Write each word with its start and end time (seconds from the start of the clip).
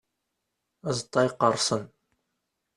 Azeṭṭa 0.89 1.19
yeqqerṣen. 1.25 1.83